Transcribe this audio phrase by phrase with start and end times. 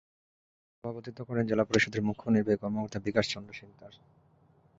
[0.63, 3.93] এতে সভাপতিত্ব করেন জেলা পরিষদের মুখ্য নির্বাহী কর্মকর্তা বিকাশ চন্দ্র শিকদার।